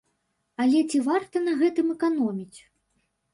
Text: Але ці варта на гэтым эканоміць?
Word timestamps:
Але 0.63 0.79
ці 0.93 1.01
варта 1.07 1.37
на 1.49 1.53
гэтым 1.61 1.93
эканоміць? 1.97 2.59